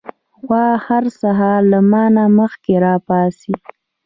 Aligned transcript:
غوا 0.45 0.67
هر 0.87 1.03
سهار 1.21 1.61
له 1.71 1.79
ما 1.91 2.03
نه 2.15 2.23
مخکې 2.39 2.73
راپاڅي. 2.85 3.53